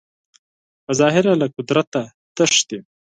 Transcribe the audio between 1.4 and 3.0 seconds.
له قدرته تښتي